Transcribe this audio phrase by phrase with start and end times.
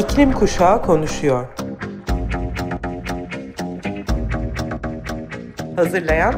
[0.00, 1.46] İklim Kuşağı konuşuyor.
[5.76, 6.34] Hazırlayan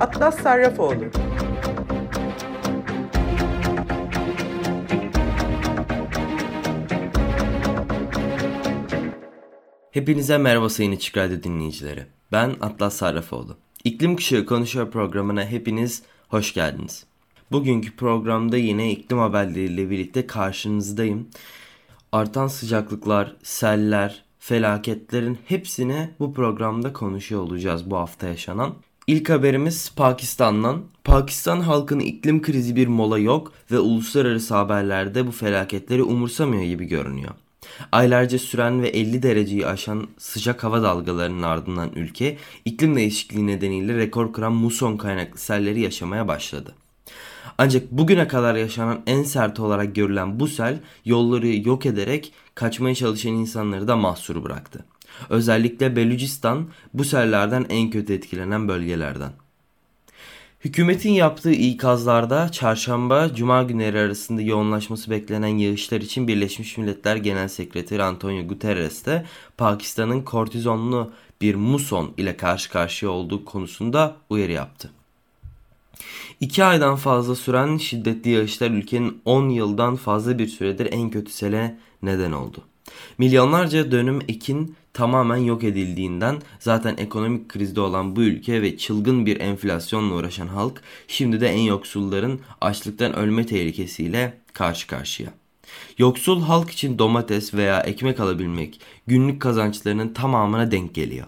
[0.00, 1.04] Atlas Sarrafoğlu.
[9.90, 12.06] Hepinize merhaba sayın Açık Radyo dinleyicileri.
[12.32, 13.56] Ben Atlas Sarrafoğlu.
[13.84, 17.06] İklim Kuşağı Konuşuyor programına hepiniz hoş geldiniz.
[17.52, 21.28] Bugünkü programda yine iklim haberleriyle birlikte karşınızdayım.
[22.12, 28.74] Artan sıcaklıklar, seller, felaketlerin hepsini bu programda konuşuyor olacağız bu hafta yaşanan.
[29.06, 30.82] İlk haberimiz Pakistan'dan.
[31.04, 37.30] Pakistan halkının iklim krizi bir mola yok ve uluslararası haberlerde bu felaketleri umursamıyor gibi görünüyor.
[37.92, 44.32] Aylarca süren ve 50 dereceyi aşan sıcak hava dalgalarının ardından ülke iklim değişikliği nedeniyle rekor
[44.32, 46.74] kıran muson kaynaklı selleri yaşamaya başladı.
[47.58, 53.32] Ancak bugüne kadar yaşanan en sert olarak görülen bu sel yolları yok ederek kaçmaya çalışan
[53.32, 54.84] insanları da mahsur bıraktı.
[55.30, 59.32] Özellikle Belucistan bu sellerden en kötü etkilenen bölgelerden.
[60.64, 68.02] Hükümetin yaptığı ikazlarda çarşamba cuma günleri arasında yoğunlaşması beklenen yağışlar için Birleşmiş Milletler Genel Sekreteri
[68.02, 69.24] Antonio Guterres de
[69.56, 74.90] Pakistan'ın kortizonlu bir muson ile karşı karşıya olduğu konusunda uyarı yaptı.
[76.40, 81.78] İki aydan fazla süren şiddetli yağışlar ülkenin 10 yıldan fazla bir süredir en kötü sele
[82.02, 82.64] neden oldu.
[83.18, 89.40] Milyonlarca dönüm ekin tamamen yok edildiğinden zaten ekonomik krizde olan bu ülke ve çılgın bir
[89.40, 95.32] enflasyonla uğraşan halk şimdi de en yoksulların açlıktan ölme tehlikesiyle karşı karşıya.
[95.98, 101.26] Yoksul halk için domates veya ekmek alabilmek günlük kazançlarının tamamına denk geliyor.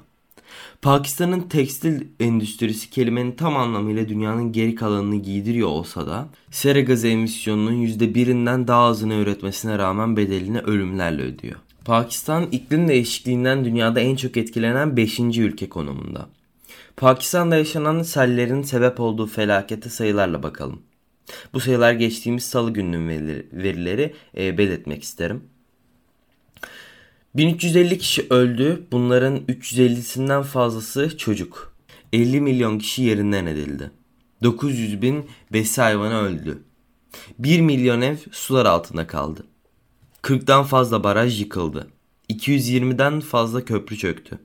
[0.82, 7.86] Pakistan'ın tekstil endüstrisi kelimenin tam anlamıyla dünyanın geri kalanını giydiriyor olsa da sera gazı emisyonunun
[7.86, 11.56] %1'inden daha azını üretmesine rağmen bedelini ölümlerle ödüyor.
[11.84, 15.20] Pakistan iklim değişikliğinden dünyada en çok etkilenen 5.
[15.20, 16.28] ülke konumunda.
[16.96, 20.82] Pakistan'da yaşanan sellerin sebep olduğu felakete sayılarla bakalım.
[21.52, 25.42] Bu sayılar geçtiğimiz salı gününün verileri, verileri e, belirtmek isterim.
[27.34, 28.86] 1350 kişi öldü.
[28.92, 31.76] Bunların 350'sinden fazlası çocuk.
[32.12, 33.90] 50 milyon kişi yerinden edildi.
[34.42, 36.62] 900 bin besi hayvanı öldü.
[37.38, 39.46] 1 milyon ev sular altında kaldı.
[40.22, 41.88] 40'dan fazla baraj yıkıldı.
[42.30, 44.38] 220'den fazla köprü çöktü.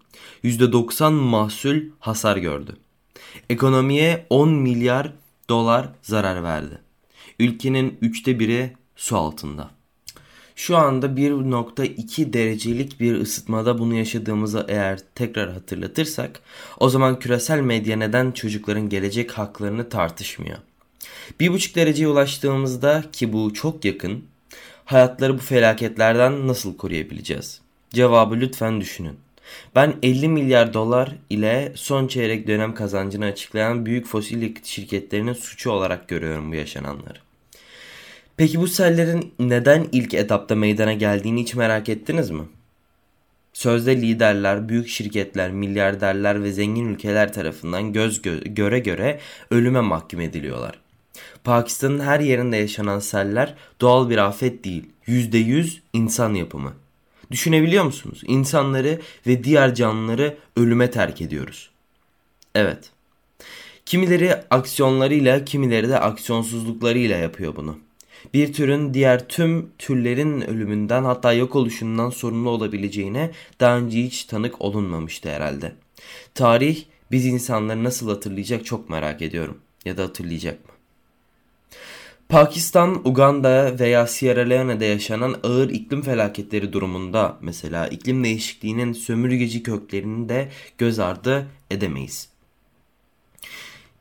[0.44, 2.76] %90 mahsul hasar gördü.
[3.50, 5.14] Ekonomiye 10 milyar
[5.50, 6.82] dolar zarar verdi.
[7.40, 9.72] Ülkenin üçte biri su altında.
[10.56, 16.40] Şu anda 1.2 derecelik bir ısıtmada bunu yaşadığımızı eğer tekrar hatırlatırsak
[16.80, 20.58] o zaman küresel medya neden çocukların gelecek haklarını tartışmıyor.
[21.40, 24.24] 1.5 dereceye ulaştığımızda ki bu çok yakın
[24.86, 27.62] hayatları bu felaketlerden nasıl koruyabileceğiz?
[27.90, 29.18] Cevabı lütfen düşünün.
[29.76, 35.72] Ben 50 milyar dolar ile son çeyrek dönem kazancını açıklayan büyük fosil yakıt şirketlerinin suçu
[35.72, 37.23] olarak görüyorum bu yaşananları.
[38.38, 42.44] Peki bu sellerin neden ilk etapta meydana geldiğini hiç merak ettiniz mi?
[43.54, 49.20] Sözde liderler, büyük şirketler, milyarderler ve zengin ülkeler tarafından göz gö- göre göre
[49.52, 50.80] ölüme mahkum ediliyorlar.
[51.44, 56.74] Pakistan'ın her yerinde yaşanan seller doğal bir afet değil, %100 insan yapımı.
[57.32, 58.22] Düşünebiliyor musunuz?
[58.26, 61.70] İnsanları ve diğer canlıları ölüme terk ediyoruz.
[62.56, 62.90] Evet.
[63.86, 67.78] Kimileri aksiyonlarıyla, kimileri de aksiyonsuzluklarıyla yapıyor bunu
[68.34, 74.62] bir türün diğer tüm türlerin ölümünden hatta yok oluşundan sorumlu olabileceğine daha önce hiç tanık
[74.62, 75.72] olunmamıştı herhalde.
[76.36, 79.58] Tarih biz insanları nasıl hatırlayacak çok merak ediyorum.
[79.86, 80.74] Ya da hatırlayacak mı?
[82.30, 90.30] Pakistan, Uganda veya Sierra Leone'de yaşanan ağır iklim felaketleri durumunda mesela iklim değişikliğinin sömürgeci köklerini
[90.30, 92.33] de göz ardı edemeyiz.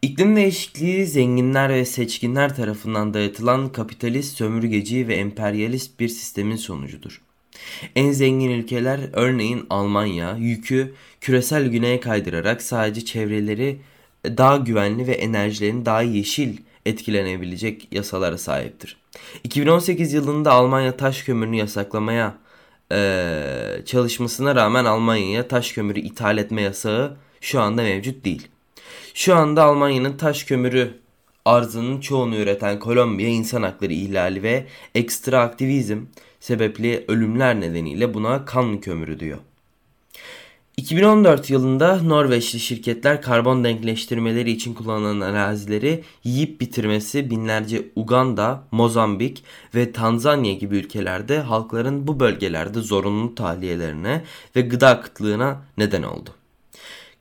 [0.02, 7.20] İklim değişikliği zenginler ve seçkinler tarafından dayatılan kapitalist, sömürgeci ve emperyalist bir sistemin sonucudur.
[7.96, 13.78] En zengin ülkeler örneğin Almanya yükü küresel güneye kaydırarak sadece çevreleri
[14.24, 16.56] daha güvenli ve enerjilerin daha yeşil
[16.86, 18.96] etkilenebilecek yasalara sahiptir.
[19.44, 22.34] 2018 yılında Almanya taş kömürünü yasaklamaya
[22.92, 28.51] e, çalışmasına rağmen Almanya'ya taş kömürü ithal etme yasağı şu anda mevcut değil.
[29.14, 30.94] Şu anda Almanya'nın taş kömürü
[31.44, 35.98] arzının çoğunu üreten Kolombiya insan hakları ihlali ve ekstra aktivizm
[36.40, 39.38] sebepli ölümler nedeniyle buna kan kömürü diyor.
[40.76, 49.44] 2014 yılında Norveçli şirketler karbon denkleştirmeleri için kullanılan arazileri yiyip bitirmesi binlerce Uganda, Mozambik
[49.74, 54.24] ve Tanzanya gibi ülkelerde halkların bu bölgelerde zorunlu tahliyelerine
[54.56, 56.30] ve gıda kıtlığına neden oldu.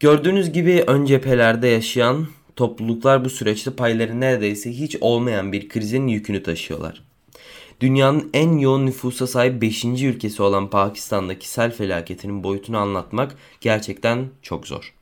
[0.02, 6.44] Gördüğünüz gibi ön cephelerde yaşayan topluluklar bu süreçte payları neredeyse hiç olmayan bir krizin yükünü
[6.44, 7.04] taşıyorlar.
[7.82, 9.86] Dünyanın en yoğun nüfusa sahip 5.
[9.86, 14.94] ülkesi olan Pakistan'daki sel felaketinin boyutunu anlatmak gerçekten çok zor.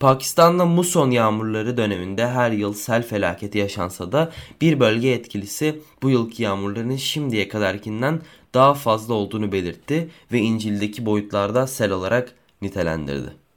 [0.00, 6.42] Pakistan'da muson yağmurları döneminde her yıl sel felaketi yaşansa da bir bölge etkilisi bu yılki
[6.42, 8.20] yağmurların şimdiye kadarkinden
[8.54, 13.47] daha fazla olduğunu belirtti ve İncil'deki boyutlarda sel olarak nitelendirdi.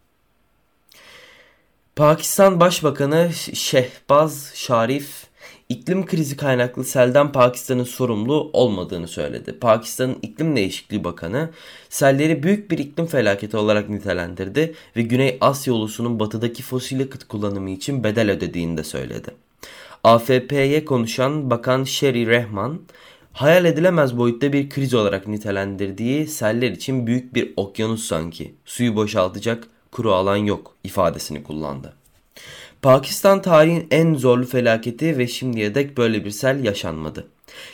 [1.95, 5.27] Pakistan Başbakanı Şehbaz Şarif
[5.69, 9.59] iklim krizi kaynaklı selden Pakistan'ın sorumlu olmadığını söyledi.
[9.59, 11.49] Pakistan'ın iklim değişikliği bakanı
[11.89, 17.69] selleri büyük bir iklim felaketi olarak nitelendirdi ve Güney Asya ulusunun batıdaki fosil yakıt kullanımı
[17.69, 19.31] için bedel ödediğini de söyledi.
[20.03, 22.79] AFP'ye konuşan Bakan Sherry Rehman,
[23.33, 29.67] hayal edilemez boyutta bir kriz olarak nitelendirdiği seller için büyük bir okyanus sanki, suyu boşaltacak
[29.91, 31.93] kuru alan yok ifadesini kullandı.
[32.81, 37.27] Pakistan tarihin en zorlu felaketi ve şimdiye dek böyle bir sel yaşanmadı.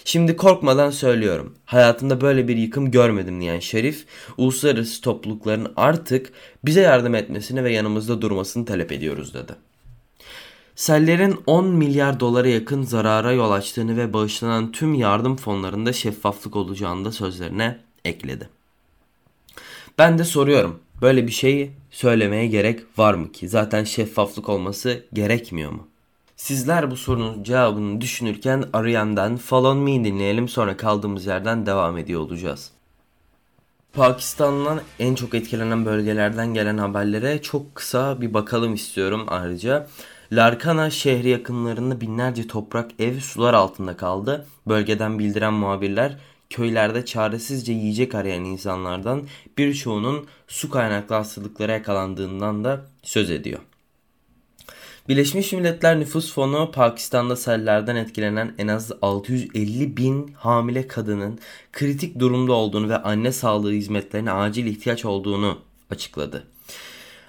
[0.05, 1.55] Şimdi korkmadan söylüyorum.
[1.65, 4.05] Hayatımda böyle bir yıkım görmedim diyen Şerif,
[4.37, 6.31] uluslararası toplulukların artık
[6.65, 9.53] bize yardım etmesini ve yanımızda durmasını talep ediyoruz dedi.
[10.75, 17.05] Sellerin 10 milyar dolara yakın zarara yol açtığını ve bağışlanan tüm yardım fonlarında şeffaflık olacağını
[17.05, 18.49] da sözlerine ekledi.
[19.97, 20.79] Ben de soruyorum.
[21.01, 23.49] Böyle bir şeyi söylemeye gerek var mı ki?
[23.49, 25.87] Zaten şeffaflık olması gerekmiyor mu?
[26.35, 32.71] Sizler bu sorunun cevabını düşünürken arayandan Follow Me dinleyelim sonra kaldığımız yerden devam ediyor olacağız.
[33.93, 39.87] Pakistan'dan en çok etkilenen bölgelerden gelen haberlere çok kısa bir bakalım istiyorum ayrıca.
[40.31, 44.47] Larkana şehri yakınlarında binlerce toprak ev sular altında kaldı.
[44.67, 46.17] Bölgeden bildiren muhabirler
[46.49, 49.27] köylerde çaresizce yiyecek arayan insanlardan
[49.57, 53.59] birçoğunun su kaynaklı hastalıklara yakalandığından da söz ediyor.
[55.09, 61.39] Birleşmiş Milletler Nüfus Fonu Pakistan'da sellerden etkilenen en az 650 bin hamile kadının
[61.73, 65.57] kritik durumda olduğunu ve anne sağlığı hizmetlerine acil ihtiyaç olduğunu
[65.89, 66.47] açıkladı.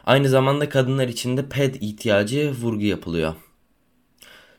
[0.06, 3.34] Aynı zamanda kadınlar için de PED ihtiyacı vurgu yapılıyor.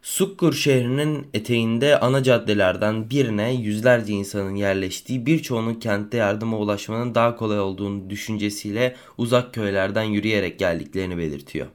[0.01, 7.59] Sukkur şehrinin eteğinde ana caddelerden birine yüzlerce insanın yerleştiği birçoğunun kentte yardıma ulaşmanın daha kolay
[7.59, 11.67] olduğunu düşüncesiyle uzak köylerden yürüyerek geldiklerini belirtiyor.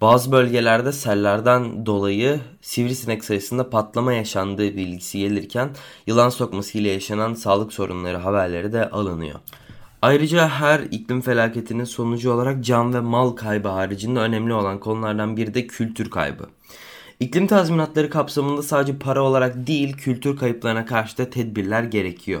[0.00, 5.70] Bazı bölgelerde sellerden dolayı sivrisinek sayısında patlama yaşandığı bilgisi gelirken
[6.06, 9.40] yılan sokması ile yaşanan sağlık sorunları haberleri de alınıyor.
[10.02, 15.54] Ayrıca her iklim felaketinin sonucu olarak can ve mal kaybı haricinde önemli olan konulardan biri
[15.54, 16.46] de kültür kaybı.
[17.20, 22.40] İklim tazminatları kapsamında sadece para olarak değil kültür kayıplarına karşı da tedbirler gerekiyor.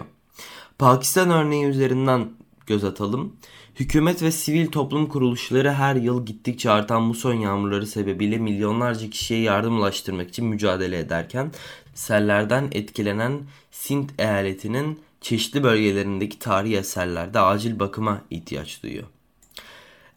[0.78, 2.30] Pakistan örneği üzerinden
[2.66, 3.36] göz atalım.
[3.74, 9.78] Hükümet ve sivil toplum kuruluşları her yıl gittikçe artan muson yağmurları sebebiyle milyonlarca kişiye yardım
[9.78, 11.52] ulaştırmak için mücadele ederken
[11.94, 13.40] sellerden etkilenen
[13.70, 19.06] Sint eyaletinin çeşitli bölgelerindeki tarihi eserlerde acil bakıma ihtiyaç duyuyor.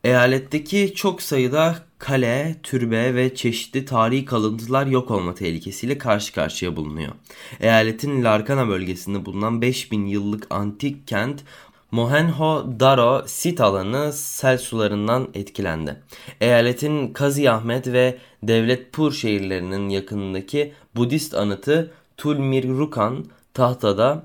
[0.03, 7.11] Eyaletteki çok sayıda kale, türbe ve çeşitli tarihi kalıntılar yok olma tehlikesiyle karşı karşıya bulunuyor.
[7.59, 11.43] Eyaletin Larkana bölgesinde bulunan 5000 yıllık antik kent
[11.91, 16.01] Mohenjo-Daro sit alanı sel sularından etkilendi.
[16.41, 24.23] Eyaletin Kazi Ahmet ve Devletpur şehirlerinin yakınındaki Budist anıtı Tulmirrukan tahtada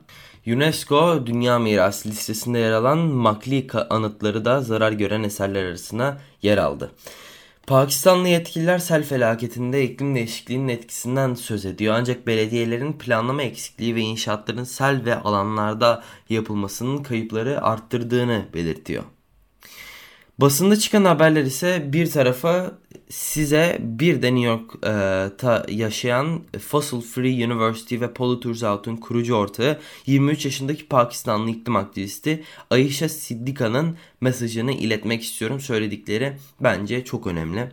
[0.55, 6.91] UNESCO Dünya Mirası listesinde yer alan Makli anıtları da zarar gören eserler arasına yer aldı.
[7.67, 11.95] Pakistanlı yetkililer sel felaketinde iklim değişikliğinin etkisinden söz ediyor.
[11.99, 19.05] Ancak belediyelerin planlama eksikliği ve inşaatların sel ve alanlarda yapılmasının kayıpları arttırdığını belirtiyor.
[20.39, 22.79] Basında çıkan haberler ise bir tarafa
[23.09, 30.45] size bir de New York'ta yaşayan Fossil Free University ve Polluters Out'un kurucu ortağı 23
[30.45, 35.61] yaşındaki Pakistanlı iklim aktivisti Ayşe Siddika'nın mesajını iletmek istiyorum.
[35.61, 37.69] Söyledikleri bence çok önemli.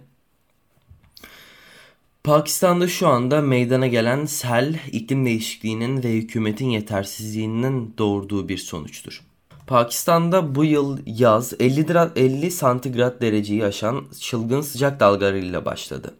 [2.23, 9.21] Pakistan'da şu anda meydana gelen sel iklim değişikliğinin ve hükümetin yetersizliğinin doğurduğu bir sonuçtur.
[9.67, 16.13] Pakistan'da bu yıl yaz 50, 50 santigrat dereceyi aşan çılgın sıcak dalgalarıyla başladı.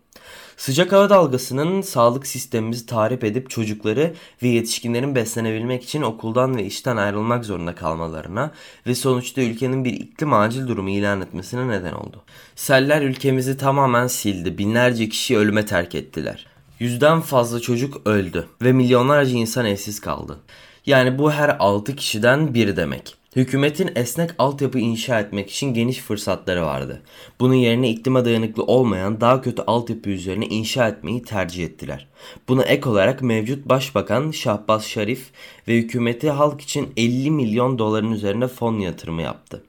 [0.58, 6.98] Sıcak hava dalgasının sağlık sistemimizi tahrip edip çocukları ve yetişkinlerin beslenebilmek için okuldan ve işten
[6.98, 8.52] ayrılmak zorunda kalmalarına
[8.88, 12.24] ve sonuçta ülkenin bir iklim acil durumu ilan etmesine neden oldu.
[12.56, 14.58] Seller ülkemizi tamamen sildi.
[14.58, 16.48] Binlerce kişi ölüme terk ettiler.
[16.80, 20.40] Yüzden fazla çocuk öldü ve milyonlarca insan evsiz kaldı.
[20.86, 23.16] Yani bu her 6 kişiden biri demek.
[23.36, 27.02] Hükümetin esnek altyapı inşa etmek için geniş fırsatları vardı.
[27.40, 32.08] Bunun yerine iklime dayanıklı olmayan daha kötü altyapı üzerine inşa etmeyi tercih ettiler.
[32.48, 35.32] Buna ek olarak mevcut Başbakan Şahbaz Şarif
[35.68, 39.64] ve hükümeti halk için 50 milyon doların üzerine fon yatırımı yaptı.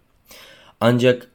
[0.80, 1.30] Ancak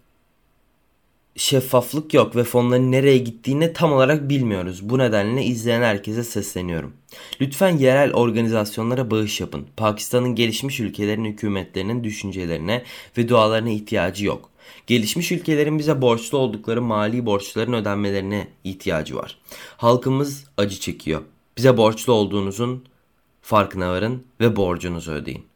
[1.35, 4.89] şeffaflık yok ve fonların nereye gittiğini tam olarak bilmiyoruz.
[4.89, 6.93] Bu nedenle izleyen herkese sesleniyorum.
[7.41, 9.67] Lütfen yerel organizasyonlara bağış yapın.
[9.77, 12.83] Pakistan'ın gelişmiş ülkelerin hükümetlerinin düşüncelerine
[13.17, 14.49] ve dualarına ihtiyacı yok.
[14.87, 19.37] Gelişmiş ülkelerin bize borçlu oldukları mali borçların ödenmelerine ihtiyacı var.
[19.77, 21.21] Halkımız acı çekiyor.
[21.57, 22.85] Bize borçlu olduğunuzun
[23.41, 25.50] farkına varın ve borcunuzu ödeyin.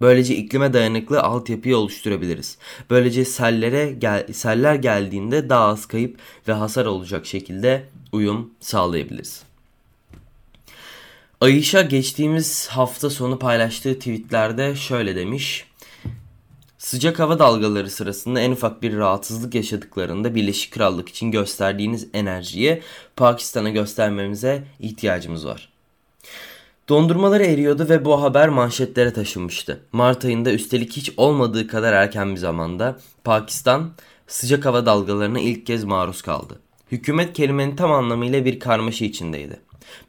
[0.00, 2.58] Böylece iklime dayanıklı altyapıyı oluşturabiliriz.
[2.90, 9.42] Böylece sellere gel seller geldiğinde daha az kayıp ve hasar olacak şekilde uyum sağlayabiliriz.
[11.40, 15.66] Ayşe geçtiğimiz hafta sonu paylaştığı tweetlerde şöyle demiş.
[16.78, 22.82] Sıcak hava dalgaları sırasında en ufak bir rahatsızlık yaşadıklarında Birleşik Krallık için gösterdiğiniz enerjiyi
[23.16, 25.77] Pakistan'a göstermemize ihtiyacımız var.
[26.88, 29.80] Dondurmaları eriyordu ve bu haber manşetlere taşınmıştı.
[29.92, 33.90] Mart ayında üstelik hiç olmadığı kadar erken bir zamanda Pakistan
[34.26, 36.60] sıcak hava dalgalarına ilk kez maruz kaldı.
[36.92, 39.60] Hükümet kelimenin tam anlamıyla bir karmaşa içindeydi.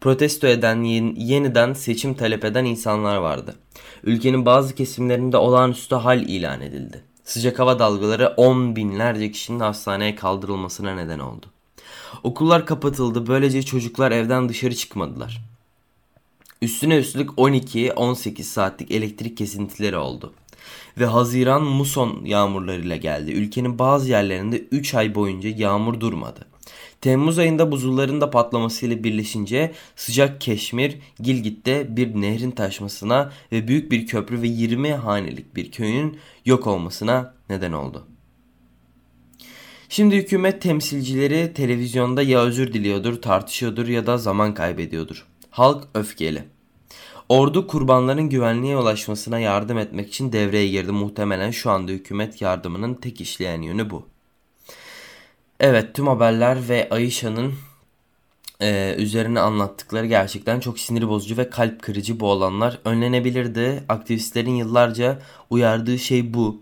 [0.02, 0.84] Protesto eden,
[1.16, 3.56] yeniden seçim talep eden insanlar vardı.
[4.04, 7.04] Ülkenin bazı kesimlerinde olağanüstü hal ilan edildi.
[7.24, 11.46] Sıcak hava dalgaları on binlerce kişinin hastaneye kaldırılmasına neden oldu.
[12.24, 15.42] Okullar kapatıldı, böylece çocuklar evden dışarı çıkmadılar.
[16.62, 20.34] Üstüne üstlük 12-18 saatlik elektrik kesintileri oldu.
[20.98, 23.32] Ve Haziran muson yağmurlarıyla geldi.
[23.32, 26.46] Ülkenin bazı yerlerinde 3 ay boyunca yağmur durmadı.
[27.02, 34.08] Temmuz ayında buzulların da patlamasıyla birleşince sıcak Keşmir, Gilgit'te bir nehrin taşmasına ve büyük bir
[34.08, 38.08] köprü ve 20 hanelik bir köyün yok olmasına neden oldu.
[39.90, 45.26] Şimdi hükümet temsilcileri televizyonda ya özür diliyordur, tartışıyordur ya da zaman kaybediyordur.
[45.50, 46.44] Halk öfkeli.
[47.30, 50.92] Ordu kurbanların güvenliğe ulaşmasına yardım etmek için devreye girdi.
[50.92, 54.08] Muhtemelen şu anda hükümet yardımının tek işleyen yönü bu.
[55.60, 57.54] Evet tüm haberler ve Ayşe'nin
[58.62, 62.80] e, üzerine anlattıkları gerçekten çok sinir bozucu ve kalp kırıcı bu olanlar.
[62.86, 63.84] Önlenebilirdi.
[63.90, 66.62] Aktivistlerin yıllarca uyardığı şey bu.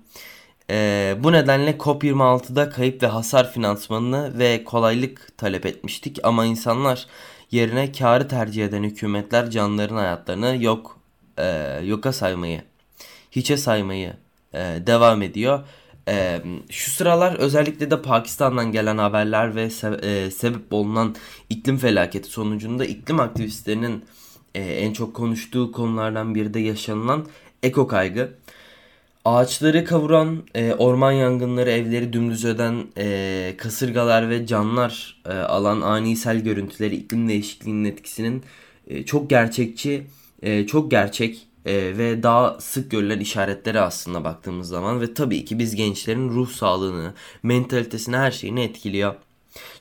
[0.69, 6.19] E, bu nedenle COP26'da kayıp ve hasar finansmanını ve kolaylık talep etmiştik.
[6.23, 7.07] Ama insanlar
[7.51, 10.99] yerine karı tercih eden hükümetler canlıların hayatlarını yok
[11.37, 12.61] e, yoka saymayı,
[13.31, 14.13] hiçe saymayı
[14.53, 15.59] e, devam ediyor.
[16.07, 21.15] E, şu sıralar özellikle de Pakistan'dan gelen haberler ve se- e, sebep olunan
[21.49, 24.05] iklim felaketi sonucunda iklim aktivistlerinin
[24.55, 27.27] e, en çok konuştuğu konulardan biri de yaşanılan
[27.63, 28.33] eko kaygı.
[29.27, 36.15] Ağaçları kavuran, e, orman yangınları, evleri dümdüz eden e, kasırgalar ve canlar e, alan ani
[36.15, 38.43] sel görüntüleri iklim değişikliğinin etkisinin
[38.87, 40.07] e, çok gerçekçi,
[40.41, 45.59] e, çok gerçek e, ve daha sık görülen işaretleri aslında baktığımız zaman ve tabii ki
[45.59, 49.15] biz gençlerin ruh sağlığını, mentalitesini, her şeyini etkiliyor.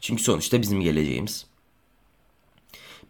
[0.00, 1.46] Çünkü sonuçta bizim geleceğimiz.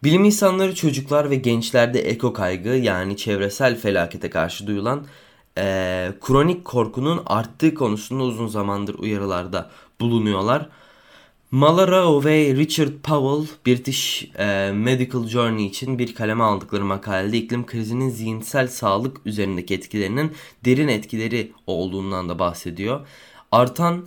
[0.04, 5.06] Bilim insanları çocuklar ve gençlerde eko kaygı yani çevresel felakete karşı duyulan
[5.58, 9.70] e, kronik korkunun arttığı konusunda uzun zamandır uyarılarda
[10.00, 10.68] bulunuyorlar.
[11.50, 18.10] Malara ve Richard Powell British e, Medical Journey için bir kaleme aldıkları makalede iklim krizinin
[18.10, 20.32] zihinsel sağlık üzerindeki etkilerinin
[20.64, 23.06] derin etkileri olduğundan da bahsediyor.
[23.52, 24.06] Artan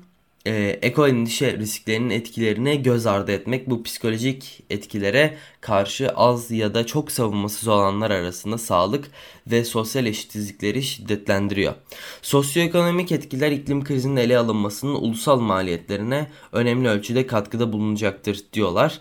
[0.50, 6.86] e, eko endişe risklerinin etkilerini göz ardı etmek bu psikolojik etkilere karşı az ya da
[6.86, 9.12] çok savunmasız olanlar arasında sağlık
[9.48, 11.74] ve sosyal eşitsizlikleri şiddetlendiriyor.
[12.22, 19.00] Sosyoekonomik etkiler iklim krizinin ele alınmasının ulusal maliyetlerine önemli ölçüde katkıda bulunacaktır diyorlar.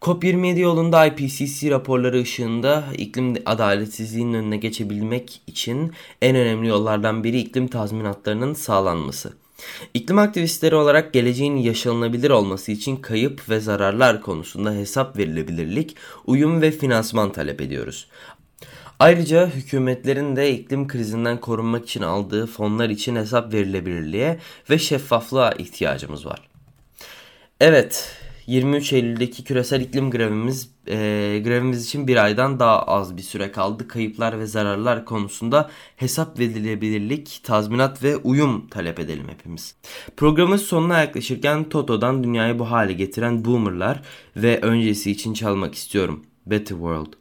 [0.00, 7.68] COP27 yolunda IPCC raporları ışığında iklim adaletsizliğinin önüne geçebilmek için en önemli yollardan biri iklim
[7.68, 9.32] tazminatlarının sağlanması.
[9.94, 15.96] İklim aktivistleri olarak geleceğin yaşanılabilir olması için kayıp ve zararlar konusunda hesap verilebilirlik,
[16.26, 18.08] uyum ve finansman talep ediyoruz.
[18.98, 24.38] Ayrıca hükümetlerin de iklim krizinden korunmak için aldığı fonlar için hesap verilebilirliğe
[24.70, 26.48] ve şeffaflığa ihtiyacımız var.
[27.60, 28.16] Evet,
[28.48, 30.96] 23 Eylül'deki küresel iklim grevimiz e,
[31.44, 33.88] grevimiz için bir aydan daha az bir süre kaldı.
[33.88, 39.74] Kayıplar ve zararlar konusunda hesap verilebilirlik, tazminat ve uyum talep edelim hepimiz.
[40.16, 44.02] Programın sonuna yaklaşırken Toto'dan dünyayı bu hale getiren Boomer'lar
[44.36, 46.24] ve öncesi için çalmak istiyorum.
[46.46, 47.12] Better World.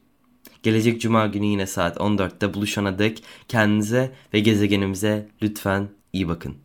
[0.64, 6.56] Gelecek cuma günü yine saat 14'te buluşana dek kendinize ve gezegenimize lütfen iyi bakın.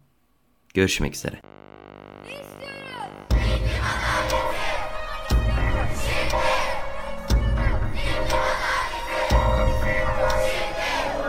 [0.74, 1.61] Görüşmek üzere.